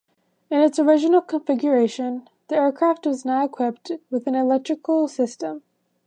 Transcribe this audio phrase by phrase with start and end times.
[0.49, 5.61] In its original configuration, the aircraft was not equipped with an electrical system.